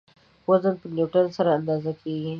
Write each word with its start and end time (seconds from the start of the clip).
وزن 0.49 0.75
په 0.81 0.87
نیوټن 0.95 1.25
سره 1.37 1.49
اندازه 1.59 1.91
کیږي. 2.01 2.29